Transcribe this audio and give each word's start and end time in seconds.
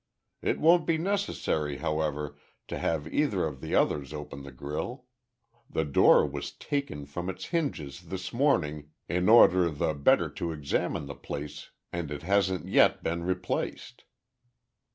It 0.41 0.59
won't 0.59 0.87
be 0.87 0.97
necessary, 0.97 1.77
however, 1.77 2.35
to 2.69 2.79
have 2.79 3.07
either 3.13 3.45
of 3.45 3.61
the 3.61 3.75
others 3.75 4.13
open 4.13 4.41
the 4.41 4.51
grille 4.51 5.05
the 5.69 5.85
door 5.85 6.25
was 6.25 6.51
taken 6.53 7.05
from 7.05 7.29
its 7.29 7.45
hinges 7.53 8.01
this 8.07 8.33
morning 8.33 8.89
in 9.07 9.29
order 9.29 9.69
the 9.69 9.93
better 9.93 10.27
to 10.31 10.51
examine 10.53 11.05
the 11.05 11.13
place 11.13 11.69
and 11.93 12.09
it 12.09 12.23
hasn't 12.23 12.65
yet 12.67 13.03
been 13.03 13.21
replaced." 13.21 14.05